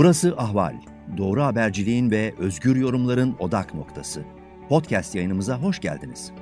Burası 0.00 0.34
Ahval. 0.36 0.76
Doğru 1.16 1.42
haberciliğin 1.42 2.10
ve 2.10 2.34
özgür 2.38 2.76
yorumların 2.76 3.36
odak 3.38 3.74
noktası. 3.74 4.24
Podcast 4.68 5.14
yayınımıza 5.14 5.62
hoş 5.62 5.80
geldiniz. 5.80 6.32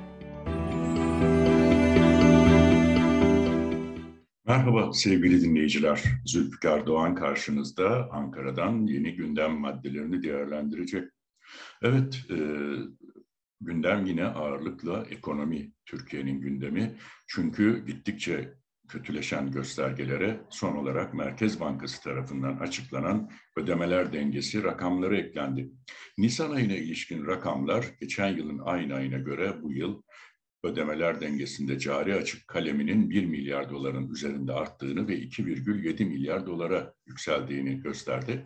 Merhaba 4.45 4.93
sevgili 4.93 5.41
dinleyiciler. 5.41 6.03
Zülfikar 6.25 6.87
Doğan 6.87 7.15
karşınızda 7.15 8.09
Ankara'dan 8.11 8.87
yeni 8.87 9.15
gündem 9.15 9.51
maddelerini 9.51 10.23
değerlendirecek. 10.23 11.03
Evet, 11.81 12.21
e, 12.29 12.37
gündem 13.61 14.05
yine 14.05 14.25
ağırlıkla 14.25 15.05
ekonomi 15.09 15.71
Türkiye'nin 15.85 16.41
gündemi. 16.41 16.95
Çünkü 17.27 17.85
gittikçe 17.85 18.53
kötüleşen 18.89 19.51
göstergelere 19.51 20.39
son 20.49 20.75
olarak 20.75 21.13
Merkez 21.13 21.59
Bankası 21.59 22.03
tarafından 22.03 22.57
açıklanan 22.57 23.29
ödemeler 23.57 24.13
dengesi 24.13 24.63
rakamları 24.63 25.17
eklendi. 25.17 25.69
Nisan 26.17 26.51
ayına 26.51 26.73
ilişkin 26.73 27.27
rakamlar 27.27 27.85
geçen 27.99 28.37
yılın 28.37 28.59
aynı 28.65 28.95
ayına 28.95 29.17
göre 29.17 29.61
bu 29.61 29.71
yıl 29.71 30.01
ödemeler 30.63 31.21
dengesinde 31.21 31.79
cari 31.79 32.15
açık 32.15 32.47
kaleminin 32.47 33.09
1 33.09 33.25
milyar 33.25 33.69
doların 33.69 34.09
üzerinde 34.09 34.53
arttığını 34.53 35.07
ve 35.07 35.19
2,7 35.19 36.05
milyar 36.05 36.45
dolara 36.45 36.93
yükseldiğini 37.07 37.81
gösterdi. 37.81 38.45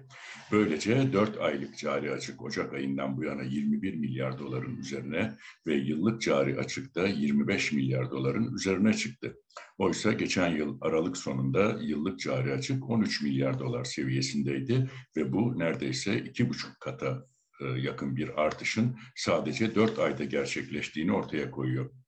Böylece 0.51 1.13
4 1.13 1.37
aylık 1.37 1.77
cari 1.77 2.11
açık 2.11 2.41
Ocak 2.41 2.73
ayından 2.73 3.17
bu 3.17 3.23
yana 3.23 3.43
21 3.43 3.93
milyar 3.93 4.39
doların 4.39 4.77
üzerine 4.77 5.37
ve 5.67 5.75
yıllık 5.75 6.21
cari 6.21 6.59
açık 6.59 6.95
da 6.95 7.07
25 7.07 7.71
milyar 7.71 8.11
doların 8.11 8.55
üzerine 8.55 8.93
çıktı. 8.93 9.35
Oysa 9.77 10.13
geçen 10.13 10.55
yıl 10.55 10.77
Aralık 10.81 11.17
sonunda 11.17 11.79
yıllık 11.81 12.19
cari 12.19 12.53
açık 12.53 12.89
13 12.89 13.21
milyar 13.21 13.59
dolar 13.59 13.83
seviyesindeydi 13.83 14.89
ve 15.17 15.31
bu 15.33 15.59
neredeyse 15.59 16.19
iki 16.19 16.49
buçuk 16.49 16.79
kata 16.79 17.25
e, 17.61 17.65
yakın 17.65 18.15
bir 18.15 18.41
artışın 18.41 18.97
sadece 19.15 19.75
4 19.75 19.99
ayda 19.99 20.23
gerçekleştiğini 20.23 21.11
ortaya 21.13 21.51
koyuyor. 21.51 22.02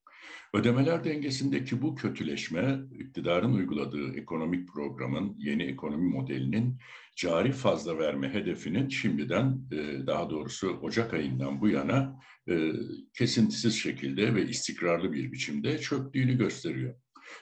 Ödemeler 0.56 1.04
dengesindeki 1.04 1.82
bu 1.82 1.96
kötüleşme, 1.96 2.80
iktidarın 3.00 3.54
uyguladığı 3.54 4.16
ekonomik 4.16 4.68
programın, 4.68 5.36
yeni 5.38 5.64
ekonomi 5.64 6.10
modelinin 6.10 6.80
cari 7.16 7.52
fazla 7.52 7.98
verme 7.98 8.34
hedefinin 8.34 8.90
şimdiden, 8.90 9.60
e, 9.72 10.08
daha 10.08 10.30
doğrusu 10.30 10.80
Ocak 10.82 11.14
ayından 11.14 11.62
bu 11.62 11.70
yana 11.70 12.20
e, 12.50 12.72
kesintisiz 13.14 13.76
şekilde 13.76 14.36
ve 14.36 14.48
istikrarlı 14.48 15.14
bir 15.14 15.32
biçimde 15.32 15.78
çöktüğünü 15.78 16.38
gösteriyor. 16.38 16.96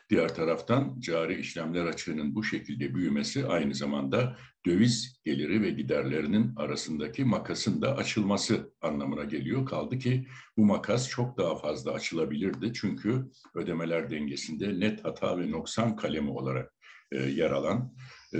Diğer 0.09 0.35
taraftan 0.35 0.99
cari 0.99 1.39
işlemler 1.39 1.85
açığının 1.85 2.35
bu 2.35 2.43
şekilde 2.43 2.95
büyümesi 2.95 3.47
aynı 3.47 3.75
zamanda 3.75 4.37
döviz 4.65 5.21
geliri 5.25 5.61
ve 5.61 5.69
giderlerinin 5.69 6.53
arasındaki 6.55 7.25
makasın 7.25 7.81
da 7.81 7.97
açılması 7.97 8.73
anlamına 8.81 9.23
geliyor. 9.23 9.65
Kaldı 9.65 9.97
ki 9.97 10.27
bu 10.57 10.65
makas 10.65 11.09
çok 11.09 11.37
daha 11.37 11.55
fazla 11.55 11.91
açılabilirdi. 11.91 12.71
Çünkü 12.73 13.31
ödemeler 13.55 14.09
dengesinde 14.09 14.79
net 14.79 15.05
hata 15.05 15.39
ve 15.39 15.51
noksan 15.51 15.95
kalemi 15.95 16.29
olarak 16.29 16.73
e, 17.11 17.17
yer 17.17 17.51
alan 17.51 17.93
e, 18.33 18.39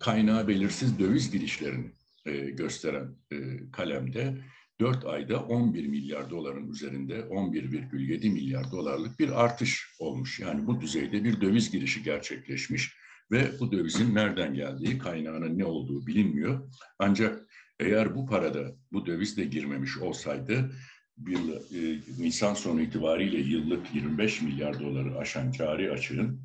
kaynağı 0.00 0.48
belirsiz 0.48 0.98
döviz 0.98 1.30
girişlerini 1.30 1.92
e, 2.26 2.50
gösteren 2.50 3.16
e, 3.32 3.36
kalemde 3.72 4.44
4 4.80 5.04
ayda 5.04 5.42
11 5.42 5.86
milyar 5.86 6.30
doların 6.30 6.70
üzerinde 6.70 7.20
11,7 7.20 8.30
milyar 8.30 8.70
dolarlık 8.72 9.18
bir 9.18 9.44
artış 9.44 9.94
olmuş. 9.98 10.40
Yani 10.40 10.66
bu 10.66 10.80
düzeyde 10.80 11.24
bir 11.24 11.40
döviz 11.40 11.70
girişi 11.70 12.02
gerçekleşmiş 12.02 12.96
ve 13.32 13.60
bu 13.60 13.72
dövizin 13.72 14.14
nereden 14.14 14.54
geldiği, 14.54 14.98
kaynağının 14.98 15.58
ne 15.58 15.64
olduğu 15.64 16.06
bilinmiyor. 16.06 16.70
Ancak 16.98 17.46
eğer 17.80 18.14
bu 18.14 18.26
parada 18.26 18.72
bu 18.92 19.06
döviz 19.06 19.36
de 19.36 19.44
girmemiş 19.44 19.98
olsaydı 19.98 20.72
bir 21.16 21.36
e, 21.36 22.00
Nisan 22.18 22.54
sonu 22.54 22.80
itibariyle 22.80 23.38
yıllık 23.38 23.94
25 23.94 24.42
milyar 24.42 24.80
doları 24.80 25.18
aşan 25.18 25.50
cari 25.50 25.92
açığın 25.92 26.40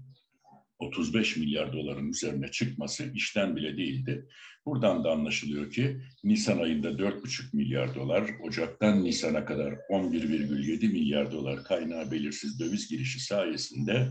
35 0.80 1.38
milyar 1.38 1.74
doların 1.74 2.10
üzerine 2.10 2.52
çıkması 2.52 3.12
işten 3.14 3.56
bile 3.56 3.78
değildi. 3.78 4.28
Buradan 4.66 5.04
da 5.04 5.12
anlaşılıyor 5.12 5.72
ki 5.72 6.02
Nisan 6.24 6.58
ayında 6.58 6.90
4,5 6.90 7.56
milyar 7.56 7.96
dolar, 7.96 8.24
Ocak'tan 8.44 9.04
Nisan'a 9.04 9.46
kadar 9.46 9.72
11,7 9.72 10.92
milyar 10.92 11.32
dolar 11.32 11.64
kaynağı 11.64 12.12
belirsiz 12.12 12.60
döviz 12.60 12.90
girişi 12.90 13.20
sayesinde 13.20 14.08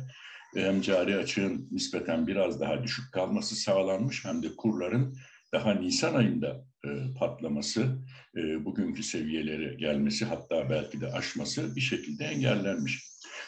hem 0.54 0.80
cari 0.80 1.16
açığın 1.16 1.68
nispeten 1.70 2.26
biraz 2.26 2.60
daha 2.60 2.82
düşük 2.82 3.12
kalması 3.12 3.56
sağlanmış 3.56 4.24
hem 4.24 4.42
de 4.42 4.56
kurların 4.56 5.16
daha 5.52 5.74
Nisan 5.74 6.14
ayında 6.14 6.64
e, 6.84 6.88
patlaması, 7.18 7.98
e, 8.36 8.64
bugünkü 8.64 9.02
seviyelere 9.02 9.74
gelmesi 9.74 10.24
hatta 10.24 10.70
belki 10.70 11.00
de 11.00 11.12
aşması 11.12 11.76
bir 11.76 11.80
şekilde 11.80 12.24
engellenmiş. 12.24 13.04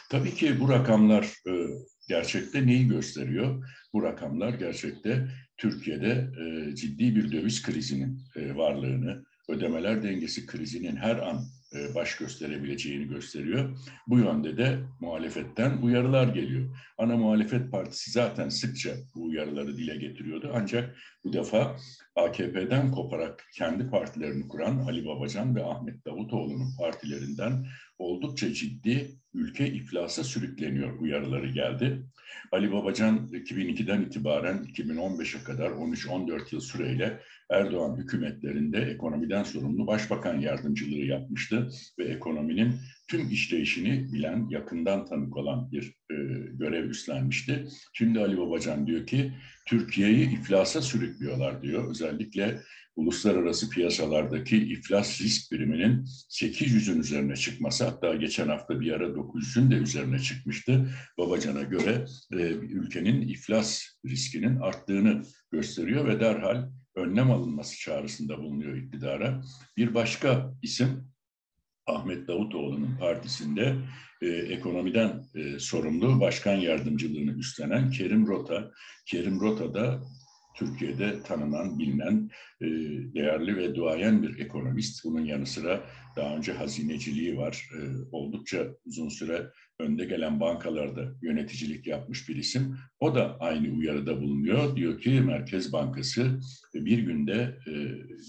Tabii 0.09 0.35
ki 0.35 0.59
bu 0.59 0.69
rakamlar 0.69 1.23
e, 1.23 1.51
gerçekte 2.07 2.67
neyi 2.67 2.87
gösteriyor? 2.87 3.65
Bu 3.93 4.03
rakamlar 4.03 4.53
gerçekte 4.53 5.27
Türkiye'de 5.57 6.31
e, 6.41 6.75
ciddi 6.75 7.15
bir 7.15 7.31
döviz 7.31 7.61
krizinin 7.61 8.21
e, 8.35 8.55
varlığını, 8.55 9.23
ödemeler 9.49 10.03
dengesi 10.03 10.45
krizinin 10.45 10.95
her 10.95 11.15
an 11.15 11.45
e, 11.75 11.95
baş 11.95 12.17
gösterebileceğini 12.17 13.07
gösteriyor. 13.07 13.77
Bu 14.07 14.19
yönde 14.19 14.57
de 14.57 14.79
muhalefetten 14.99 15.77
uyarılar 15.77 16.27
geliyor. 16.27 16.77
Ana 16.97 17.17
muhalefet 17.17 17.71
partisi 17.71 18.11
zaten 18.11 18.49
sıkça 18.49 18.95
bu 19.15 19.23
uyarıları 19.23 19.77
dile 19.77 19.95
getiriyordu. 19.95 20.51
Ancak 20.53 20.95
bu 21.23 21.33
defa 21.33 21.75
AKP'den 22.15 22.91
koparak 22.91 23.45
kendi 23.53 23.89
partilerini 23.89 24.47
kuran 24.47 24.77
Ali 24.77 25.05
Babacan 25.05 25.55
ve 25.55 25.63
Ahmet 25.63 26.05
Davutoğlu'nun 26.05 26.75
partilerinden 26.77 27.65
oldukça 27.97 28.53
ciddi 28.53 29.11
ülke 29.33 29.67
iflasa 29.67 30.23
sürükleniyor 30.23 30.99
uyarıları 30.99 31.47
geldi. 31.47 32.03
Ali 32.51 32.71
Babacan 32.71 33.29
2002'den 33.33 34.01
itibaren 34.01 34.57
2015'e 34.57 35.43
kadar 35.43 35.69
13-14 35.69 36.55
yıl 36.55 36.61
süreyle 36.61 37.19
Erdoğan 37.49 37.97
hükümetlerinde 37.97 38.77
ekonomiden 38.77 39.43
sorumlu 39.43 39.87
başbakan 39.87 40.39
yardımcılığı 40.39 41.05
yapmıştı 41.05 41.69
ve 41.99 42.03
ekonominin 42.05 42.75
tüm 43.07 43.29
işleyişini 43.29 44.13
bilen, 44.13 44.47
yakından 44.49 45.05
tanık 45.05 45.37
olan 45.37 45.71
bir 45.71 45.95
e, 46.11 46.15
görev 46.51 46.89
üstlenmişti. 46.89 47.65
Şimdi 47.93 48.19
Ali 48.19 48.37
Babacan 48.37 48.87
diyor 48.87 49.07
ki 49.07 49.33
Türkiye'yi 49.67 50.33
iflasa 50.33 50.81
sürüklüyorlar 50.81 51.63
diyor. 51.63 51.89
Özellikle 51.89 52.59
uluslararası 52.95 53.69
piyasalardaki 53.69 54.57
iflas 54.57 55.21
risk 55.21 55.51
biriminin 55.51 56.05
800'ün 56.29 56.99
üzerine 56.99 57.35
çıkması 57.35 57.85
hatta 57.85 58.15
geçen 58.15 58.47
hafta 58.47 58.79
bir 58.79 58.91
ara 58.91 59.05
900'ün 59.05 59.71
de 59.71 59.75
üzerine 59.75 60.19
çıkmıştı. 60.19 60.89
Babacan'a 61.17 61.61
göre 61.61 62.05
e, 62.33 62.37
ülkenin 62.51 63.27
iflas 63.27 63.85
riskinin 64.05 64.55
arttığını 64.55 65.23
gösteriyor 65.51 66.07
ve 66.07 66.19
derhal 66.19 66.69
önlem 66.95 67.31
alınması 67.31 67.79
çağrısında 67.79 68.37
bulunuyor 68.37 68.77
iktidara. 68.77 69.41
Bir 69.77 69.93
başka 69.93 70.53
isim 70.61 71.09
Ahmet 71.87 72.27
Davutoğlu'nun 72.27 72.97
partisinde 72.99 73.75
e, 74.21 74.27
ekonomiden 74.27 75.25
e, 75.35 75.59
sorumlu 75.59 76.19
başkan 76.19 76.55
yardımcılığını 76.55 77.31
üstlenen 77.31 77.91
Kerim 77.91 78.27
Rota. 78.27 78.71
Kerim 79.05 79.39
Rota 79.39 79.73
da 79.73 80.01
Türkiye'de 80.55 81.23
tanınan, 81.23 81.79
bilinen, 81.79 82.29
e, 82.61 82.65
değerli 83.13 83.57
ve 83.57 83.75
duayen 83.75 84.23
bir 84.23 84.39
ekonomist. 84.39 85.05
Bunun 85.05 85.25
yanı 85.25 85.45
sıra 85.45 85.83
daha 86.15 86.35
önce 86.35 86.53
hazineciliği 86.53 87.37
var. 87.37 87.69
E, 87.73 87.79
oldukça 88.11 88.67
uzun 88.85 89.09
süre 89.09 89.49
önde 89.79 90.05
gelen 90.05 90.39
bankalarda 90.39 91.13
yöneticilik 91.21 91.87
yapmış 91.87 92.29
bir 92.29 92.35
isim. 92.35 92.77
O 92.99 93.15
da 93.15 93.37
aynı 93.39 93.77
uyarıda 93.77 94.21
bulunuyor. 94.21 94.75
Diyor 94.75 95.01
ki 95.01 95.09
Merkez 95.09 95.73
Bankası 95.73 96.39
bir 96.73 96.99
günde 96.99 97.57
e, 97.67 97.71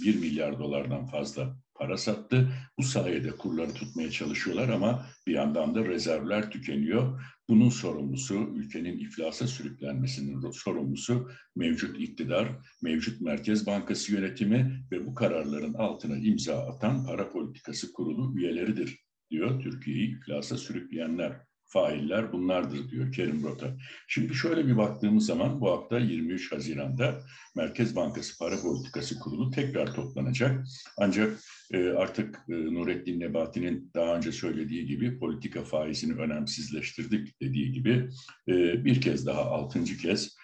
1 0.05 0.17
milyar 0.17 0.58
dolardan 0.58 1.06
fazla 1.06 1.56
para 1.75 1.97
sattı. 1.97 2.49
Bu 2.79 2.82
sayede 2.82 3.31
kurları 3.31 3.75
tutmaya 3.75 4.11
çalışıyorlar 4.11 4.69
ama 4.69 5.06
bir 5.26 5.32
yandan 5.32 5.75
da 5.75 5.85
rezervler 5.85 6.50
tükeniyor. 6.50 7.23
Bunun 7.49 7.69
sorumlusu, 7.69 8.35
ülkenin 8.35 8.99
iflasa 8.99 9.46
sürüklenmesinin 9.46 10.50
sorumlusu 10.50 11.31
mevcut 11.56 12.00
iktidar, 12.00 12.49
mevcut 12.82 13.20
Merkez 13.20 13.67
Bankası 13.67 14.12
yönetimi 14.12 14.85
ve 14.93 15.06
bu 15.06 15.14
kararların 15.14 15.75
altına 15.75 16.17
imza 16.17 16.67
atan 16.67 17.06
para 17.06 17.31
politikası 17.31 17.93
kurulu 17.93 18.38
üyeleridir 18.38 19.09
diyor 19.31 19.62
Türkiye'yi 19.62 20.17
iflasa 20.17 20.56
sürükleyenler 20.56 21.32
failler 21.73 22.32
bunlardır 22.32 22.91
diyor 22.91 23.12
Kerim 23.12 23.43
Rota. 23.43 23.77
Şimdi 24.09 24.35
şöyle 24.35 24.67
bir 24.67 24.77
baktığımız 24.77 25.27
zaman 25.27 25.61
bu 25.61 25.71
hafta 25.71 25.99
23 25.99 26.53
Haziran'da 26.53 27.21
Merkez 27.56 27.97
Bankası 27.97 28.38
Para 28.38 28.61
Politikası 28.62 29.19
Kurulu 29.19 29.50
tekrar 29.50 29.94
toplanacak. 29.94 30.65
Ancak 30.99 31.41
e, 31.73 31.88
artık 31.88 32.38
e, 32.49 32.53
Nurettin 32.53 33.21
Nebati'nin 33.21 33.91
daha 33.94 34.17
önce 34.17 34.32
söylediği 34.32 34.87
gibi 34.87 35.19
politika 35.19 35.65
faizini 35.65 36.21
önemsizleştirdik 36.21 37.41
dediği 37.41 37.73
gibi 37.73 38.09
e, 38.49 38.85
bir 38.85 39.00
kez 39.00 39.27
daha 39.27 39.43
altıncı 39.43 39.99
kez 39.99 40.37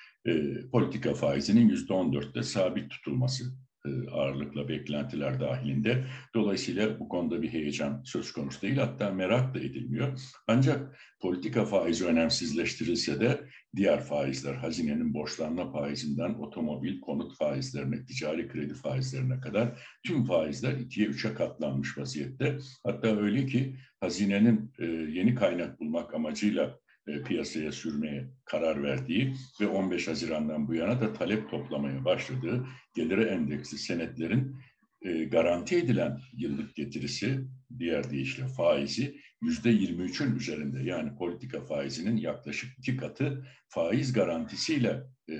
politika 0.72 1.14
faizinin 1.14 1.68
yüzde 1.68 1.92
on 1.92 2.12
dörtte 2.12 2.42
sabit 2.42 2.90
tutulması 2.90 3.44
e, 3.44 3.65
ağırlıkla 4.10 4.68
beklentiler 4.68 5.40
dahilinde. 5.40 6.04
Dolayısıyla 6.34 7.00
bu 7.00 7.08
konuda 7.08 7.42
bir 7.42 7.48
heyecan 7.48 8.02
söz 8.04 8.32
konusu 8.32 8.62
değil. 8.62 8.76
Hatta 8.76 9.10
merak 9.10 9.54
da 9.54 9.58
edilmiyor. 9.58 10.20
Ancak 10.46 10.98
politika 11.20 11.64
faizi 11.64 12.06
önemsizleştirilse 12.06 13.20
de 13.20 13.40
diğer 13.76 14.00
faizler, 14.00 14.54
hazinenin 14.54 15.14
borçlanma 15.14 15.72
faizinden 15.72 16.34
otomobil, 16.34 17.00
konut 17.00 17.36
faizlerine, 17.36 18.04
ticari 18.04 18.48
kredi 18.48 18.74
faizlerine 18.74 19.40
kadar 19.40 19.82
tüm 20.06 20.24
faizler 20.24 20.72
ikiye 20.72 21.06
üçe 21.06 21.34
katlanmış 21.34 21.98
vaziyette. 21.98 22.58
Hatta 22.84 23.20
öyle 23.20 23.46
ki 23.46 23.76
hazinenin 24.00 24.72
e, 24.78 24.84
yeni 24.86 25.34
kaynak 25.34 25.80
bulmak 25.80 26.14
amacıyla 26.14 26.64
e, 26.64 26.85
piyasaya 27.06 27.72
sürmeye 27.72 28.26
karar 28.44 28.82
verdiği 28.82 29.34
ve 29.60 29.66
15 29.66 30.08
Haziran'dan 30.08 30.68
bu 30.68 30.74
yana 30.74 31.00
da 31.00 31.12
talep 31.12 31.50
toplamaya 31.50 32.04
başladığı 32.04 32.66
geliri 32.94 33.22
endeksli 33.22 33.78
senetlerin 33.78 34.56
e, 35.02 35.24
garanti 35.24 35.76
edilen 35.76 36.20
yıllık 36.36 36.74
getirisi, 36.74 37.40
diğer 37.78 38.10
deyişle 38.10 38.48
faizi 38.48 39.20
yüzde 39.42 39.70
23'ün 39.70 40.36
üzerinde 40.36 40.82
yani 40.82 41.16
politika 41.16 41.60
faizinin 41.60 42.16
yaklaşık 42.16 42.78
iki 42.78 42.96
katı 42.96 43.46
faiz 43.68 44.12
garantisiyle 44.12 45.02
e, 45.30 45.34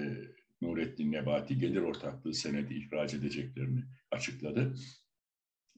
Nurettin 0.62 1.12
Nebati 1.12 1.58
gelir 1.58 1.80
ortaklığı 1.80 2.34
senedi 2.34 2.74
ihraç 2.74 3.14
edeceklerini 3.14 3.84
açıkladı. 4.10 4.74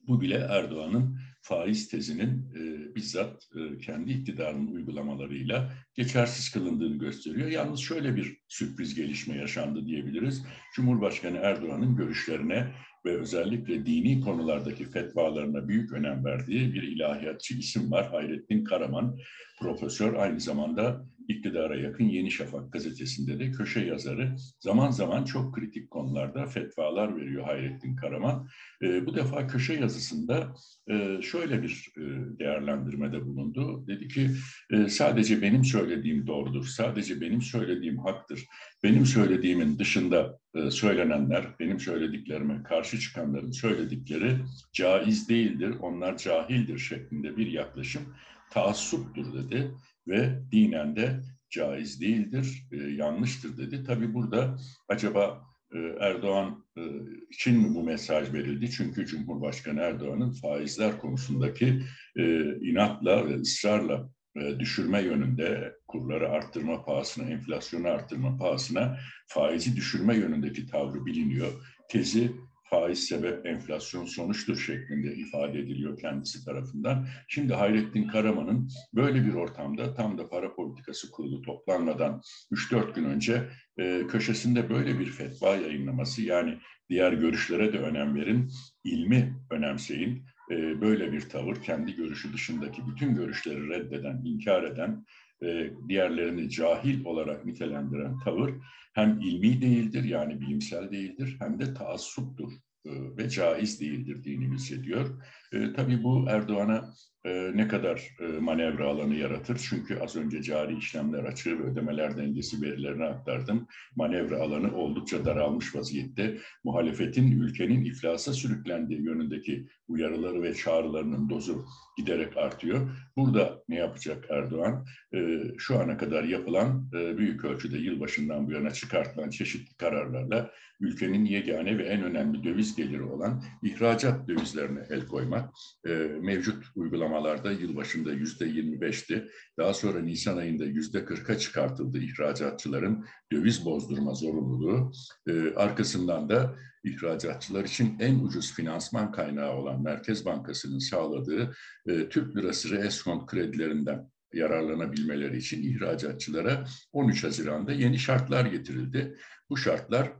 Bu 0.07 0.21
bile 0.21 0.35
Erdoğan'ın 0.49 1.19
faiz 1.41 1.87
tezinin 1.87 2.51
e, 2.55 2.95
bizzat 2.95 3.49
e, 3.55 3.77
kendi 3.77 4.11
iktidarının 4.11 4.67
uygulamalarıyla 4.67 5.73
geçersiz 5.95 6.51
kılındığını 6.51 6.95
gösteriyor. 6.95 7.47
Yalnız 7.47 7.79
şöyle 7.79 8.15
bir 8.15 8.37
sürpriz 8.47 8.95
gelişme 8.95 9.35
yaşandı 9.37 9.85
diyebiliriz. 9.85 10.45
Cumhurbaşkanı 10.75 11.37
Erdoğan'ın 11.37 11.95
görüşlerine 11.95 12.71
ve 13.05 13.19
özellikle 13.19 13.85
dini 13.85 14.21
konulardaki 14.21 14.85
fetvalarına 14.85 15.67
büyük 15.67 15.93
önem 15.93 16.25
verdiği 16.25 16.73
bir 16.73 16.83
ilahiyatçı 16.83 17.57
isim 17.57 17.91
var. 17.91 18.09
Hayrettin 18.09 18.63
Karaman, 18.63 19.17
profesör, 19.59 20.13
aynı 20.13 20.39
zamanda 20.39 21.05
iktidara 21.29 21.75
yakın 21.75 22.03
Yeni 22.03 22.31
Şafak 22.31 22.73
gazetesinde 22.73 23.39
de 23.39 23.51
köşe 23.51 23.79
yazarı. 23.79 24.35
Zaman 24.59 24.91
zaman 24.91 25.23
çok 25.23 25.55
kritik 25.55 25.91
konularda 25.91 26.45
fetvalar 26.45 27.17
veriyor 27.17 27.43
Hayrettin 27.43 27.95
Karaman. 27.95 28.47
E, 28.81 29.05
bu 29.05 29.15
defa 29.15 29.47
köşe 29.47 29.73
yazısında 29.73 30.53
e, 30.89 31.21
şöyle 31.21 31.63
bir 31.63 31.87
e, 31.97 32.01
değerlendirmede 32.39 33.25
bulundu. 33.25 33.87
Dedi 33.87 34.07
ki 34.07 34.29
e, 34.71 34.87
sadece 34.89 35.41
benim 35.41 35.65
söylediğim 35.65 36.27
doğrudur, 36.27 36.65
sadece 36.65 37.21
benim 37.21 37.41
söylediğim 37.41 37.97
haktır. 37.97 38.45
Benim 38.83 39.05
söylediğimin 39.05 39.79
dışında 39.79 40.39
e, 40.55 40.71
söylenenler, 40.71 41.45
benim 41.59 41.79
söylediklerime 41.79 42.63
karşı 42.63 42.99
çıkanların 42.99 43.51
söyledikleri 43.51 44.35
caiz 44.73 45.29
değildir, 45.29 45.75
onlar 45.81 46.17
cahildir 46.17 46.79
şeklinde 46.79 47.37
bir 47.37 47.47
yaklaşım 47.47 48.03
taassuptur 48.51 49.33
dedi 49.33 49.71
ve 50.09 50.39
dinen 50.51 50.95
de 50.95 51.23
caiz 51.49 52.01
değildir, 52.01 52.67
e, 52.71 52.77
yanlıştır 52.77 53.57
dedi. 53.57 53.83
Tabi 53.83 54.13
burada 54.13 54.57
acaba 54.87 55.41
e, 55.73 55.77
Erdoğan 55.99 56.65
e, 56.77 56.81
için 57.29 57.57
mi 57.57 57.75
bu 57.75 57.83
mesaj 57.83 58.33
verildi? 58.33 58.71
Çünkü 58.71 59.05
Cumhurbaşkanı 59.05 59.79
Erdoğan'ın 59.79 60.31
faizler 60.31 60.97
konusundaki 60.97 61.81
e, 62.15 62.43
inatla 62.55 63.29
ve 63.29 63.35
ısrarla 63.35 64.09
e, 64.35 64.59
düşürme 64.59 65.01
yönünde 65.01 65.73
kurları 65.87 66.29
arttırma 66.29 66.85
pahasına, 66.85 67.29
enflasyonu 67.29 67.87
arttırma 67.87 68.37
pahasına 68.37 68.97
faizi 69.27 69.75
düşürme 69.75 70.15
yönündeki 70.15 70.65
tavrı 70.65 71.05
biliniyor. 71.05 71.51
Tezi 71.89 72.31
faiz 72.69 73.07
sebep 73.07 73.45
enflasyon 73.45 74.05
sonuçtur 74.05 74.57
şeklinde 74.57 75.15
ifade 75.15 75.59
ediliyor 75.59 75.99
kendisi 75.99 76.45
tarafından. 76.45 77.07
Şimdi 77.27 77.53
Hayrettin 77.53 78.07
Karaman'ın 78.07 78.69
böyle 78.93 79.25
bir 79.25 79.33
ortamda 79.33 79.93
tam 79.93 80.17
da 80.17 80.29
para 80.29 80.55
politikası 80.55 81.11
kurulu 81.11 81.41
toplanmadan 81.41 82.21
3-4 82.51 82.95
gün 82.95 83.03
önce 83.03 83.49
e, 83.77 84.07
köşesinde 84.07 84.69
böyle 84.69 84.99
bir 84.99 85.05
fetva 85.05 85.55
yayınlaması 85.55 86.21
yani 86.21 86.57
diğer 86.89 87.13
görüşlere 87.13 87.73
de 87.73 87.79
önem 87.79 88.15
verin, 88.15 88.51
ilmi 88.83 89.35
önemseyin, 89.51 90.25
e, 90.51 90.81
böyle 90.81 91.11
bir 91.11 91.21
tavır 91.21 91.55
kendi 91.55 91.95
görüşü 91.95 92.33
dışındaki 92.33 92.81
bütün 92.87 93.15
görüşleri 93.15 93.69
reddeden, 93.69 94.21
inkar 94.25 94.63
eden, 94.63 95.05
e, 95.43 95.71
diğerlerini 95.87 96.49
cahil 96.49 97.05
olarak 97.05 97.45
nitelendiren 97.45 98.19
tavır 98.19 98.53
hem 98.93 99.19
ilmi 99.21 99.61
değildir 99.61 100.03
yani 100.03 100.41
bilimsel 100.41 100.91
değildir 100.91 101.35
hem 101.39 101.59
de 101.59 101.73
taassuptur 101.73 102.51
e, 102.85 102.91
ve 103.17 103.29
caiz 103.29 103.81
değildir 103.81 104.23
dinimizce 104.23 104.83
diyor. 104.83 105.21
E, 105.53 105.73
tabii 105.73 106.03
bu 106.03 106.25
Erdoğan'a 106.29 106.93
e, 107.25 107.51
ne 107.55 107.67
kadar 107.67 108.09
e, 108.19 108.23
manevra 108.23 108.87
alanı 108.87 109.15
yaratır? 109.15 109.67
Çünkü 109.69 109.99
az 109.99 110.15
önce 110.15 110.41
cari 110.41 110.77
işlemler 110.77 111.23
açığı 111.23 111.59
ve 111.59 111.63
ödemeler 111.63 112.17
dengesi 112.17 112.61
verilerini 112.61 113.05
aktardım. 113.05 113.67
Manevra 113.95 114.39
alanı 114.39 114.75
oldukça 114.75 115.25
daralmış 115.25 115.75
vaziyette. 115.75 116.37
Muhalefetin 116.63 117.31
ülkenin 117.31 117.85
iflasa 117.85 118.33
sürüklendiği 118.33 119.01
yönündeki 119.01 119.67
uyarıları 119.87 120.43
ve 120.43 120.53
çağrılarının 120.53 121.29
dozu 121.29 121.65
giderek 121.97 122.37
artıyor. 122.37 122.89
Burada 123.17 123.63
ne 123.69 123.75
yapacak 123.75 124.25
Erdoğan? 124.29 124.85
E, 125.13 125.41
şu 125.57 125.79
ana 125.79 125.97
kadar 125.97 126.23
yapılan 126.23 126.89
e, 126.93 127.17
büyük 127.17 127.45
ölçüde 127.45 127.77
yılbaşından 127.77 128.47
bu 128.47 128.51
yana 128.51 128.71
çıkartılan 128.71 129.29
çeşitli 129.29 129.77
kararlarla 129.77 130.51
ülkenin 130.79 131.25
yegane 131.25 131.77
ve 131.77 131.83
en 131.83 132.03
önemli 132.03 132.43
döviz 132.43 132.75
geliri 132.75 133.03
olan 133.03 133.43
ihracat 133.63 134.27
dövizlerine 134.27 134.79
el 134.89 135.07
koymak, 135.07 135.53
e, 135.87 135.89
mevcut 136.21 136.65
uygulamalarda 136.75 137.51
yılbaşında 137.51 138.11
yüzde 138.11 138.45
25'ti. 138.45 139.29
Daha 139.57 139.73
sonra 139.73 139.99
Nisan 139.99 140.37
ayında 140.37 140.65
yüzde 140.65 140.99
40'a 140.99 141.37
çıkartıldı 141.37 141.97
ihracatçıların 141.97 143.05
döviz 143.31 143.65
bozdurma 143.65 144.13
zorunluluğu. 144.13 144.91
E, 145.27 145.53
arkasından 145.53 146.29
da 146.29 146.55
ihracatçılar 146.83 147.65
için 147.65 147.95
en 147.99 148.19
ucuz 148.19 148.53
finansman 148.53 149.11
kaynağı 149.11 149.55
olan 149.55 149.83
Merkez 149.83 150.25
Bankası'nın 150.25 150.79
sağladığı 150.79 151.55
e, 151.87 152.09
Türk 152.09 152.35
lirası 152.35 152.69
reeskont 152.69 153.25
kredilerinden 153.25 154.09
yararlanabilmeleri 154.33 155.37
için 155.37 155.63
ihracatçılara 155.63 156.63
13 156.93 157.23
Haziran'da 157.23 157.71
yeni 157.71 157.99
şartlar 157.99 158.45
getirildi. 158.45 159.17
Bu 159.49 159.57
şartlar 159.57 160.11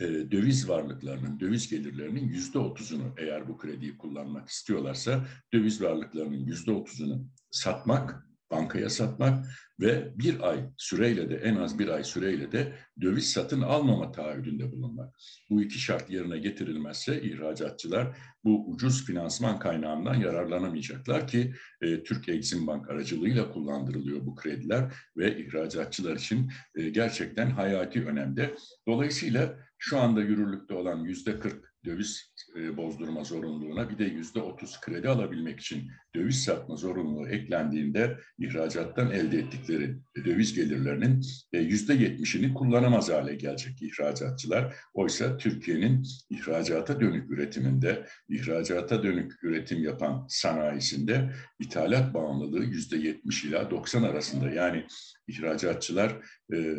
e, 0.00 0.04
döviz 0.06 0.68
varlıklarının, 0.68 1.40
döviz 1.40 1.70
gelirlerinin 1.70 2.28
yüzde 2.28 2.58
otuzunu 2.58 3.14
eğer 3.18 3.48
bu 3.48 3.58
krediyi 3.58 3.98
kullanmak 3.98 4.48
istiyorlarsa 4.48 5.26
döviz 5.52 5.82
varlıklarının 5.82 6.46
yüzde 6.46 6.72
otuzunu 6.72 7.26
satmak 7.50 8.24
bankaya 8.50 8.90
satmak 8.90 9.46
ve 9.80 10.12
bir 10.18 10.50
ay 10.50 10.60
süreyle 10.76 11.30
de 11.30 11.36
en 11.36 11.56
az 11.56 11.78
bir 11.78 11.88
ay 11.88 12.04
süreyle 12.04 12.52
de 12.52 12.74
döviz 13.00 13.30
satın 13.30 13.60
almama 13.60 14.12
taahhüdünde 14.12 14.72
bulunmak. 14.72 15.14
Bu 15.50 15.62
iki 15.62 15.78
şart 15.78 16.10
yerine 16.10 16.38
getirilmezse 16.38 17.22
ihracatçılar 17.22 18.16
bu 18.44 18.70
ucuz 18.70 19.04
finansman 19.06 19.58
kaynağından 19.58 20.14
yararlanamayacaklar 20.14 21.28
ki 21.28 21.54
e, 21.80 22.02
Türk 22.02 22.28
Exim 22.28 22.66
Bank 22.66 22.90
aracılığıyla 22.90 23.50
kullandırılıyor 23.50 24.26
bu 24.26 24.34
krediler 24.34 24.94
ve 25.16 25.38
ihracatçılar 25.38 26.16
için 26.16 26.50
e, 26.74 26.88
gerçekten 26.88 27.50
hayati 27.50 28.04
önemde. 28.06 28.54
Dolayısıyla 28.88 29.58
şu 29.86 29.98
anda 29.98 30.20
yürürlükte 30.20 30.74
olan 30.74 31.04
yüzde 31.04 31.38
40 31.38 31.74
döviz 31.84 32.34
e, 32.56 32.76
bozdurma 32.76 33.24
zorunluluğuna 33.24 33.90
bir 33.90 33.98
de 33.98 34.04
yüzde 34.04 34.40
otuz 34.40 34.80
kredi 34.80 35.08
alabilmek 35.08 35.60
için 35.60 35.90
döviz 36.14 36.44
satma 36.44 36.76
zorunluluğu 36.76 37.28
eklendiğinde 37.28 38.18
ihracattan 38.38 39.10
elde 39.10 39.38
ettikleri 39.38 39.96
döviz 40.24 40.54
gelirlerinin 40.54 41.20
e, 41.52 41.58
yüzde 41.58 41.94
yetmişini 41.94 42.54
kullanamaz 42.54 43.10
hale 43.10 43.34
gelecek 43.34 43.82
ihracatçılar. 43.82 44.74
Oysa 44.94 45.36
Türkiye'nin 45.36 46.06
ihracata 46.30 47.00
dönük 47.00 47.30
üretiminde, 47.30 48.06
ihracata 48.28 49.02
dönük 49.02 49.44
üretim 49.44 49.82
yapan 49.82 50.26
sanayisinde 50.28 51.32
ithalat 51.58 52.14
bağımlılığı 52.14 52.64
yüzde 52.64 52.96
yetmiş 52.96 53.44
ila 53.44 53.70
doksan 53.70 54.02
arasında. 54.02 54.50
Yani 54.50 54.86
ihracatçılar 55.28 56.16
e, 56.54 56.74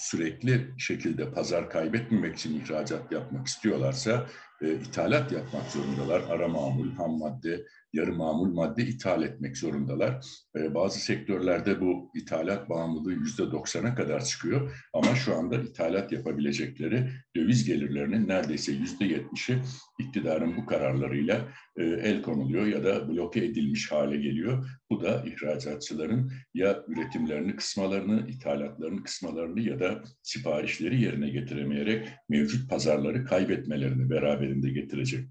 sürekli 0.00 0.74
şekilde 0.78 1.30
pazar 1.30 1.70
kaybetmemek 1.70 2.36
için 2.36 2.60
ihracat 2.60 3.12
yapmak 3.12 3.46
istiyorlarsa 3.46 4.26
e, 4.62 4.74
ithalat 4.74 5.32
yapmak 5.32 5.70
zorundalar. 5.70 6.22
Ara 6.30 6.48
mamul, 6.48 6.92
ham 6.92 7.18
madde, 7.18 7.66
yarı 7.92 8.12
mamul 8.12 8.52
madde 8.54 8.82
ithal 8.82 9.22
etmek 9.22 9.56
zorundalar. 9.56 10.26
E, 10.56 10.74
bazı 10.74 11.00
sektörlerde 11.00 11.80
bu 11.80 12.10
ithalat 12.14 12.70
bağımlılığı 12.70 13.12
yüzde 13.12 13.50
doksana 13.50 13.94
kadar 13.94 14.24
çıkıyor. 14.24 14.86
Ama 14.94 15.14
şu 15.14 15.36
anda 15.36 15.56
ithalat 15.56 16.12
yapabilecekleri 16.12 17.10
döviz 17.36 17.64
gelirlerinin 17.64 18.28
neredeyse 18.28 18.72
yüzde 18.72 19.04
yetmişi 19.04 19.58
iktidarın 19.98 20.56
bu 20.56 20.66
kararlarıyla 20.66 21.48
e, 21.76 21.84
el 21.84 22.22
konuluyor 22.22 22.66
ya 22.66 22.84
da 22.84 23.08
bloke 23.08 23.44
edilmiş 23.44 23.92
hale 23.92 24.16
geliyor. 24.16 24.66
Bu 24.90 25.02
da 25.02 25.24
ihracatçıların 25.26 26.32
ya 26.54 26.84
üretimlerini 26.88 27.56
kısmalarını, 27.56 28.28
ithalatlarını 28.28 29.02
kısmalarını 29.02 29.60
ya 29.60 29.80
da 29.80 30.02
siparişleri 30.22 31.02
yerine 31.02 31.30
getiremeyerek 31.30 32.08
mevcut 32.28 32.70
pazarları 32.70 33.24
kaybetmelerini 33.24 34.10
beraberinde 34.10 34.70
getirecek 34.70 35.28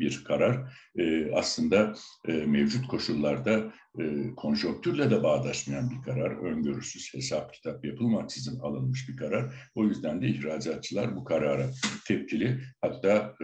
bir 0.00 0.24
karar. 0.24 0.72
E, 0.98 1.32
aslında 1.32 1.94
e, 2.28 2.32
mevcut 2.32 2.86
koşullarda 2.86 3.72
konjonktürle 4.36 5.10
de 5.10 5.22
bağdaşmayan 5.22 5.90
bir 5.90 6.02
karar. 6.02 6.30
Öngörüsüz 6.30 7.14
hesap 7.14 7.54
kitap 7.54 7.84
yapılmaksızın 7.84 8.60
alınmış 8.60 9.08
bir 9.08 9.16
karar. 9.16 9.54
O 9.74 9.84
yüzden 9.84 10.22
de 10.22 10.26
ihracatçılar 10.26 11.16
bu 11.16 11.24
karara 11.24 11.70
tepkili. 12.06 12.60
Hatta 12.80 13.34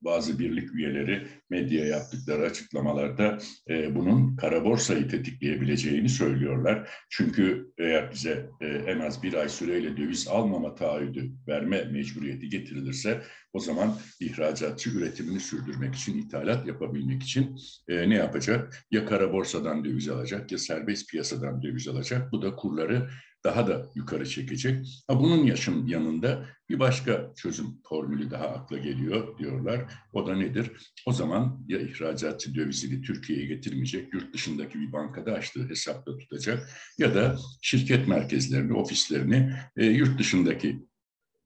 bazı 0.00 0.38
birlik 0.38 0.74
üyeleri 0.74 1.26
medya 1.50 1.86
yaptıkları 1.86 2.42
açıklamalarda 2.42 3.38
e, 3.70 3.94
bunun 3.94 4.36
kara 4.36 4.64
borsayı 4.64 5.08
tetikleyebileceğini 5.08 6.08
söylüyorlar. 6.08 6.90
Çünkü 7.10 7.72
eğer 7.78 8.12
bize 8.12 8.50
e, 8.60 8.66
en 8.66 9.00
az 9.00 9.22
bir 9.22 9.34
ay 9.34 9.48
süreyle 9.48 9.96
döviz 9.96 10.28
almama 10.28 10.74
taahhüdü 10.74 11.30
verme 11.48 11.84
mecburiyeti 11.84 12.48
getirilirse 12.48 13.22
o 13.52 13.60
zaman 13.60 13.96
ihracatçı 14.20 14.90
üretimini 14.90 15.40
sürdürmek 15.40 15.94
için, 15.94 16.18
ithalat 16.18 16.66
yapabilmek 16.66 17.22
için 17.22 17.56
e, 17.88 18.10
ne 18.10 18.14
yapacak? 18.14 18.86
Ya 18.90 19.06
kara 19.06 19.32
borsadan 19.32 19.84
döviz 19.84 20.08
alacak 20.08 20.52
ya 20.52 20.58
serbest 20.58 21.10
piyasadan 21.10 21.62
döviz 21.62 21.88
alacak. 21.88 22.32
Bu 22.32 22.42
da 22.42 22.56
kurları 22.56 23.08
daha 23.48 23.66
da 23.66 23.90
yukarı 23.94 24.28
çekecek. 24.28 25.02
Ha, 25.06 25.20
bunun 25.20 25.44
yaşın 25.44 25.86
yanında 25.86 26.46
bir 26.68 26.78
başka 26.78 27.32
çözüm 27.36 27.66
formülü 27.88 28.30
daha 28.30 28.48
akla 28.48 28.78
geliyor 28.78 29.38
diyorlar. 29.38 29.80
O 30.12 30.26
da 30.26 30.36
nedir? 30.36 30.70
O 31.06 31.12
zaman 31.12 31.64
ya 31.68 31.78
ihracatçı 31.80 32.54
dövizini 32.54 33.02
Türkiye'ye 33.02 33.46
getirmeyecek, 33.46 34.14
yurt 34.14 34.34
dışındaki 34.34 34.80
bir 34.80 34.92
bankada 34.92 35.32
açtığı 35.32 35.68
hesapta 35.68 36.18
tutacak 36.18 36.70
ya 36.98 37.14
da 37.14 37.36
şirket 37.62 38.08
merkezlerini, 38.08 38.72
ofislerini 38.72 39.52
e, 39.76 39.86
yurt 39.86 40.18
dışındaki 40.18 40.82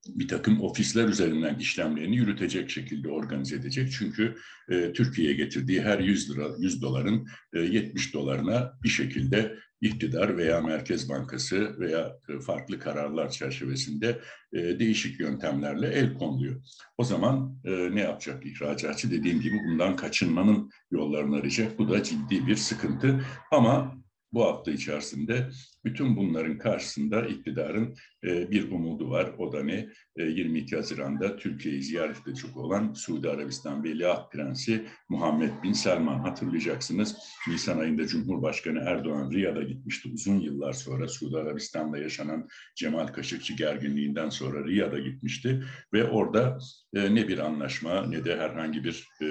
bir 0.09 0.29
takım 0.29 0.61
ofisler 0.61 1.09
üzerinden 1.09 1.55
işlemlerini 1.55 2.17
yürütecek 2.17 2.71
şekilde 2.71 3.09
organize 3.09 3.57
edecek. 3.57 3.93
Çünkü 3.99 4.37
e, 4.69 4.93
Türkiye'ye 4.93 5.35
getirdiği 5.35 5.83
her 5.83 5.99
100 5.99 6.31
lira 6.31 6.49
100 6.59 6.83
doların 6.83 7.29
e, 7.55 7.61
70 7.61 8.15
dolarına 8.15 8.79
bir 8.83 8.89
şekilde 8.89 9.57
iktidar 9.81 10.37
veya 10.37 10.61
Merkez 10.61 11.09
Bankası 11.09 11.81
veya 11.81 12.17
e, 12.29 12.41
farklı 12.41 12.79
kararlar 12.79 13.31
çerçevesinde 13.31 14.21
e, 14.53 14.59
değişik 14.59 15.21
yöntemlerle 15.21 15.89
el 15.89 16.15
konuluyor. 16.15 16.63
O 16.99 17.05
zaman 17.05 17.59
e, 17.65 17.71
ne 17.95 18.01
yapacak 18.01 18.47
ihracatçı? 18.47 19.11
Dediğim 19.11 19.41
gibi 19.41 19.59
bundan 19.71 19.97
kaçınmanın 19.97 20.71
yollarını 20.91 21.37
arayacak. 21.37 21.79
Bu 21.79 21.89
da 21.89 22.03
ciddi 22.03 22.47
bir 22.47 22.57
sıkıntı. 22.57 23.25
Ama 23.51 24.02
bu 24.33 24.45
hafta 24.45 24.71
içerisinde 24.71 25.49
bütün 25.85 26.17
bunların 26.17 26.59
karşısında 26.59 27.27
iktidarın 27.27 27.95
e, 28.25 28.51
bir 28.51 28.71
umudu 28.71 29.11
var. 29.11 29.33
O 29.39 29.53
da 29.53 29.63
ne? 29.63 29.89
E, 30.17 30.23
22 30.23 30.77
Haziran'da 30.77 31.37
Türkiye'yi 31.37 31.83
ziyaret 31.83 32.17
edecek 32.27 32.57
olan 32.57 32.93
Suudi 32.93 33.31
Arabistan 33.31 33.85
Veliaht 33.85 34.33
Prensi 34.33 34.85
Muhammed 35.09 35.63
Bin 35.63 35.73
Selman 35.73 36.19
hatırlayacaksınız. 36.19 37.17
Nisan 37.49 37.79
ayında 37.79 38.07
Cumhurbaşkanı 38.07 38.79
Erdoğan 38.79 39.31
Riyad'a 39.31 39.63
gitmişti. 39.63 40.11
Uzun 40.15 40.41
yıllar 40.41 40.73
sonra 40.73 41.09
Suudi 41.09 41.37
Arabistan'da 41.37 41.99
yaşanan 41.99 42.49
Cemal 42.77 43.07
Kaşıkçı 43.07 43.55
gerginliğinden 43.55 44.29
sonra 44.29 44.65
Riyad'a 44.65 44.99
gitmişti. 44.99 45.65
Ve 45.93 46.05
orada 46.05 46.59
e, 46.95 47.15
ne 47.15 47.29
bir 47.29 47.39
anlaşma 47.39 48.07
ne 48.07 48.25
de 48.25 48.37
herhangi 48.37 48.85
bir 48.85 49.09
e, 49.23 49.27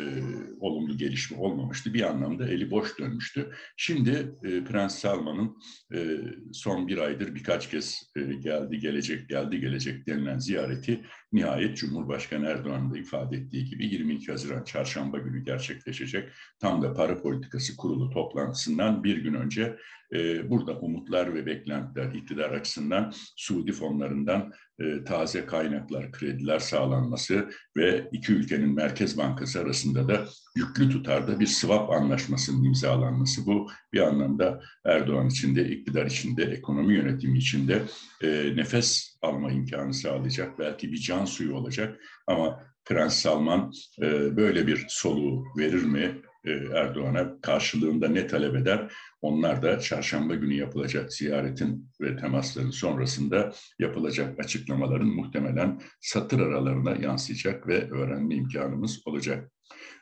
olumlu 0.60 0.98
gelişme 0.98 1.38
olmamıştı. 1.38 1.94
Bir 1.94 2.02
anlamda 2.02 2.48
eli 2.48 2.72
boş 2.72 3.00
dönmüştü. 3.00 3.52
Şimdi 3.78 4.36
e, 4.44 4.64
Prens 4.64 4.91
Salman'ın 5.00 5.58
e, 5.94 6.18
son 6.54 6.88
bir 6.88 6.98
aydır 6.98 7.36
birkaç 7.36 7.70
kez 7.70 8.12
e, 8.16 8.22
geldi 8.22 8.80
gelecek 8.80 9.30
geldi 9.30 9.60
gelecek 9.60 10.08
denilen 10.08 10.40
ziyareti 10.40 11.06
nihayet 11.34 11.78
Cumhurbaşkanı 11.78 12.46
Erdoğan'ın 12.46 12.94
da 12.94 12.98
ifade 12.98 13.38
ettiği 13.38 13.66
gibi 13.66 13.86
22 13.86 14.32
Haziran 14.32 14.64
çarşamba 14.64 15.18
günü 15.18 15.44
gerçekleşecek. 15.44 16.30
Tam 16.60 16.82
da 16.82 16.94
para 16.94 17.22
politikası 17.22 17.78
kurulu 17.78 18.10
toplantısından 18.10 19.04
bir 19.04 19.18
gün 19.18 19.34
önce 19.34 19.78
e, 20.14 20.50
burada 20.50 20.80
umutlar 20.80 21.34
ve 21.34 21.46
beklentiler 21.46 22.14
iktidar 22.14 22.50
açısından 22.50 23.14
Suudi 23.36 23.72
fonlarından 23.72 24.52
e, 24.80 25.04
taze 25.04 25.46
kaynaklar, 25.46 26.12
krediler 26.12 26.60
sağlanması 26.60 27.50
ve 27.78 28.10
iki 28.12 28.34
ülkenin 28.34 28.76
Merkez 28.76 29.18
Bankası 29.18 29.60
arasında 29.60 30.08
da 30.08 30.26
yüklü 30.56 30.90
tutarda 30.90 31.40
bir 31.40 31.48
swap 31.48 31.90
anlaşmasının 31.90 32.64
imzalanması. 32.64 33.46
Bu 33.46 33.70
bir 33.94 34.00
anlamda 34.00 34.62
Erdoğan 34.86 35.28
için 35.28 35.56
de, 35.56 35.70
iktidar 35.70 36.06
için 36.06 36.38
de, 36.38 36.44
ekonomi 36.44 36.94
yönetimi 36.96 37.38
için 37.38 37.68
de 37.68 37.82
e, 38.22 38.56
nefes 38.56 39.11
alma 39.22 39.52
imkanı 39.52 39.94
sağlayacak. 39.94 40.60
Belki 40.60 40.92
bir 40.92 40.98
can 40.98 41.26
suyu 41.26 41.56
olacak 41.56 42.02
ama 42.28 42.64
Prens 42.86 43.16
Salman 43.16 43.72
e, 44.02 44.38
böyle 44.38 44.68
bir 44.68 44.86
soluğu 44.90 45.44
verir 45.58 45.84
mi? 45.84 46.22
E, 46.46 46.52
Erdoğan'a 46.52 47.42
karşılığında 47.42 48.08
ne 48.08 48.28
talep 48.28 48.56
eder? 48.56 48.94
Onlar 49.22 49.62
da 49.62 49.80
çarşamba 49.80 50.36
günü 50.36 50.54
yapılacak 50.54 51.14
ziyaretin 51.14 51.90
ve 52.02 52.16
temasların 52.18 52.72
sonrasında 52.72 53.52
yapılacak 53.80 54.40
açıklamaların 54.40 55.08
muhtemelen 55.08 55.82
satır 56.02 56.40
aralarına 56.40 56.96
yansıyacak 56.96 57.68
ve 57.68 57.92
öğrenme 57.92 58.36
imkanımız 58.36 59.02
olacak. 59.06 59.52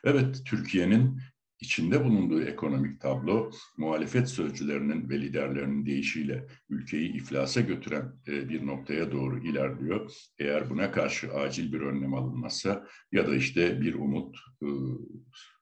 Evet, 0.04 0.42
Türkiye'nin 0.46 1.20
içinde 1.60 2.04
bulunduğu 2.04 2.42
ekonomik 2.42 3.00
tablo 3.00 3.50
muhalefet 3.76 4.28
sözcülerinin 4.28 5.10
ve 5.10 5.20
liderlerinin 5.20 5.86
deyişiyle 5.86 6.46
ülkeyi 6.68 7.12
iflasa 7.12 7.60
götüren 7.60 8.12
e, 8.28 8.48
bir 8.48 8.66
noktaya 8.66 9.12
doğru 9.12 9.38
ilerliyor. 9.38 10.12
Eğer 10.38 10.70
buna 10.70 10.92
karşı 10.92 11.34
acil 11.34 11.72
bir 11.72 11.80
önlem 11.80 12.14
alınmazsa 12.14 12.86
ya 13.12 13.26
da 13.26 13.34
işte 13.34 13.80
bir 13.80 13.94
umut 13.94 14.36
e, 14.62 14.68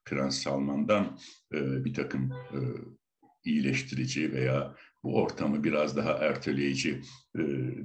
Prens 0.04 0.38
Salman'dan 0.38 1.18
e, 1.54 1.84
bir 1.84 1.94
takım 1.94 2.32
iyileştirici 3.44 4.32
veya 4.32 4.74
bu 5.02 5.16
ortamı 5.22 5.64
biraz 5.64 5.96
daha 5.96 6.12
erteleyici 6.12 7.00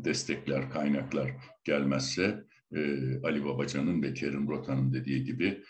destekler, 0.04 0.70
kaynaklar 0.70 1.32
gelmezse 1.64 2.44
Ali 3.24 3.46
Babacan'ın 3.46 4.04
ve 4.04 4.14
Kerim 4.14 4.48
Rotan'ın 4.48 4.94
dediği 4.94 5.24
gibi 5.24 5.64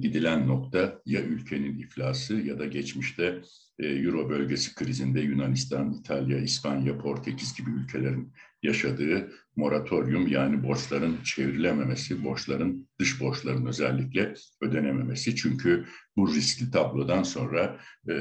gidilen 0.00 0.48
nokta 0.48 1.00
ya 1.06 1.22
ülkenin 1.22 1.78
iflası 1.78 2.34
ya 2.34 2.58
da 2.58 2.66
geçmişte 2.66 3.40
Euro 3.78 4.30
bölgesi 4.30 4.74
krizinde 4.74 5.20
Yunanistan, 5.20 5.92
İtalya, 5.92 6.38
İspanya, 6.38 6.98
Portekiz 6.98 7.56
gibi 7.56 7.70
ülkelerin 7.70 8.32
yaşadığı 8.62 9.32
moratorium 9.56 10.26
yani 10.26 10.62
borçların 10.62 11.16
çevrilememesi, 11.24 12.24
borçların 12.24 12.88
dış 13.00 13.20
borçların 13.20 13.66
özellikle 13.66 14.34
ödenememesi. 14.60 15.36
Çünkü 15.36 15.84
bu 16.16 16.34
riskli 16.34 16.70
tablodan 16.70 17.22
sonra 17.22 17.80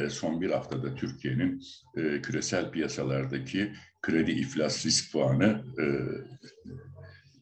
son 0.09 0.41
bir 0.41 0.49
haftada 0.49 0.95
Türkiye'nin 0.95 1.61
küresel 2.23 2.71
piyasalardaki 2.71 3.73
kredi 4.01 4.31
iflas 4.31 4.85
risk 4.85 5.11
puanı 5.11 5.63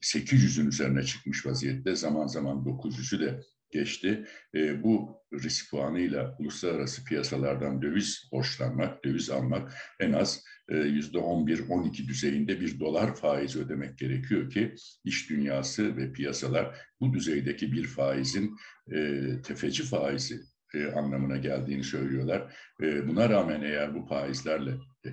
800'ün 0.01 0.67
üzerine 0.67 1.03
çıkmış 1.03 1.45
vaziyette. 1.45 1.95
Zaman 1.95 2.27
zaman 2.27 2.57
900'ü 2.57 3.19
de 3.19 3.41
geçti. 3.71 4.25
E, 4.55 4.83
bu 4.83 5.21
risk 5.33 5.71
puanıyla 5.71 6.35
uluslararası 6.39 7.03
piyasalardan 7.03 7.81
döviz 7.81 8.29
borçlanmak, 8.31 9.05
döviz 9.05 9.29
almak 9.29 9.73
en 9.99 10.13
az 10.13 10.43
e, 10.69 10.77
yüzde 10.77 11.17
11-12 11.17 12.07
düzeyinde 12.07 12.59
bir 12.59 12.79
dolar 12.79 13.15
faiz 13.15 13.55
ödemek 13.55 13.97
gerekiyor 13.97 14.49
ki 14.49 14.75
iş 15.03 15.29
dünyası 15.29 15.97
ve 15.97 16.11
piyasalar 16.11 16.77
bu 17.01 17.13
düzeydeki 17.13 17.71
bir 17.71 17.87
faizin 17.87 18.55
e, 18.93 19.27
tefeci 19.43 19.83
faizi 19.83 20.41
e, 20.73 20.85
anlamına 20.85 21.37
geldiğini 21.37 21.83
söylüyorlar. 21.83 22.53
E, 22.81 23.07
buna 23.07 23.29
rağmen 23.29 23.61
eğer 23.61 23.95
bu 23.95 24.05
faizlerle 24.05 24.71
e, 25.05 25.09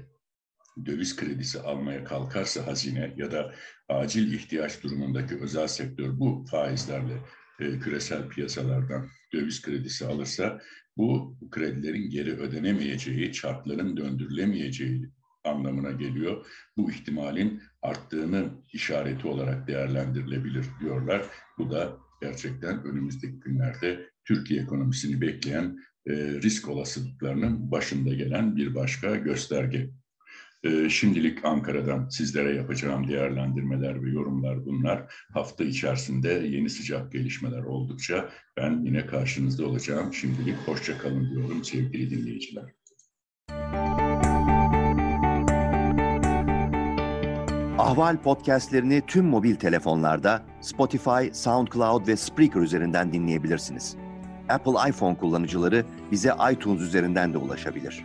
döviz 0.87 1.17
kredisi 1.17 1.61
almaya 1.61 2.05
kalkarsa 2.05 2.67
hazine 2.67 3.15
ya 3.17 3.33
da 3.33 3.55
acil 3.89 4.33
ihtiyaç 4.33 4.83
durumundaki 4.83 5.37
özel 5.41 5.67
sektör 5.67 6.19
bu 6.19 6.45
faizlerle 6.51 7.15
e, 7.61 7.79
küresel 7.79 8.29
piyasalardan 8.29 9.09
döviz 9.33 9.63
kredisi 9.63 10.07
alırsa 10.07 10.61
bu 10.97 11.37
kredilerin 11.51 12.11
geri 12.11 12.33
ödenemeyeceği, 12.33 13.33
çarkların 13.33 13.97
döndürülemeyeceği 13.97 15.11
anlamına 15.45 15.91
geliyor. 15.91 16.47
Bu 16.77 16.91
ihtimalin 16.91 17.63
arttığını 17.83 18.51
işareti 18.73 19.29
olarak 19.29 19.69
değerlendirilebilir 19.69 20.65
diyorlar. 20.81 21.27
Bu 21.59 21.71
da 21.71 21.97
gerçekten 22.23 22.85
önümüzdeki 22.85 23.41
günlerde 23.41 24.11
Türkiye 24.25 24.63
ekonomisini 24.63 25.21
bekleyen 25.21 25.79
risk 26.17 26.69
olasılıklarının 26.69 27.71
başında 27.71 28.15
gelen 28.15 28.57
bir 28.57 28.75
başka 28.75 29.17
gösterge. 29.17 29.91
Şimdilik 30.89 31.45
Ankara'dan 31.45 32.09
sizlere 32.09 32.57
yapacağım 32.57 33.09
değerlendirmeler 33.09 34.05
ve 34.05 34.11
yorumlar 34.11 34.65
bunlar. 34.65 35.15
Hafta 35.35 35.65
içerisinde 35.65 36.29
yeni 36.29 36.71
sıcak 36.71 37.13
gelişmeler 37.13 37.63
oldukça 37.63 38.29
ben 38.57 38.83
yine 38.85 39.07
karşınızda 39.07 39.67
olacağım. 39.67 40.15
Şimdilik 40.15 40.57
hoşça 40.67 40.99
kalın 40.99 41.31
diyorum 41.31 41.65
sevgili 41.65 42.11
dinleyiciler. 42.11 42.65
Ahval 47.79 48.17
podcastlerini 48.23 49.03
tüm 49.07 49.27
mobil 49.27 49.55
telefonlarda 49.55 50.43
Spotify, 50.61 51.33
SoundCloud 51.33 52.09
ve 52.09 52.17
Spreaker 52.17 52.61
üzerinden 52.61 53.13
dinleyebilirsiniz. 53.13 53.97
Apple 54.49 54.91
iPhone 54.91 55.17
kullanıcıları 55.17 55.85
bize 56.13 56.33
iTunes 56.53 56.81
üzerinden 56.81 57.35
de 57.35 57.39
ulaşabilir. 57.39 58.05